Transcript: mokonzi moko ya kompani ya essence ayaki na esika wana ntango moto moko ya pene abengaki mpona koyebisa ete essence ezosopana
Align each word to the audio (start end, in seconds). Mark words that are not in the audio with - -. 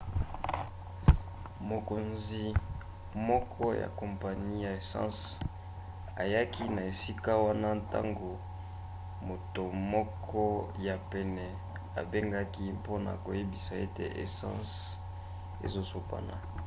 mokonzi 1.69 2.43
moko 3.27 3.63
ya 3.81 3.87
kompani 3.99 4.51
ya 4.65 4.69
essence 4.79 5.21
ayaki 6.23 6.63
na 6.75 6.81
esika 6.91 7.31
wana 7.45 7.69
ntango 7.81 8.29
moto 9.27 9.63
moko 9.93 10.43
ya 10.87 10.95
pene 11.11 11.45
abengaki 11.99 12.63
mpona 12.79 13.11
koyebisa 13.23 13.73
ete 13.85 14.05
essence 14.23 14.71
ezosopana 15.65 16.35